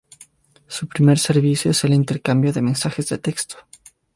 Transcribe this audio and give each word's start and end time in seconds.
Su 0.65 0.87
primer 0.87 1.19
servicio 1.19 1.69
es 1.69 1.83
el 1.83 1.93
intercambio 1.93 2.51
de 2.51 2.63
mensajes 2.63 3.07
de 3.09 3.19
texto. 3.19 3.57